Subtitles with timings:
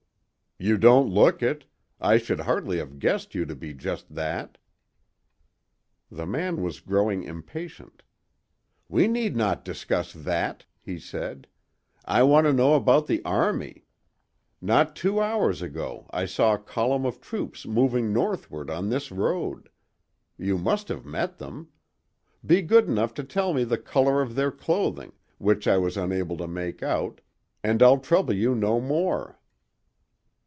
[0.63, 1.65] "You don't look it;
[1.99, 4.59] I should hardly have guessed you to be just that."
[6.11, 8.03] The man was growing impatient.
[8.87, 11.47] "We need not discuss that," he said;
[12.05, 13.85] "I want to know about the army.
[14.61, 19.67] Not two hours ago I saw a column of troops moving northward on this road.
[20.37, 21.69] You must have met them.
[22.45, 26.37] Be good enough to tell me the color of their clothing, which I was unable
[26.37, 27.19] to make out,
[27.63, 29.39] and I'll trouble you no more."